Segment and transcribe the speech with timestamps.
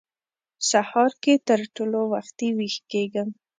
[0.69, 3.29] سهار کې تر ټولو وختي وېښ کېږم.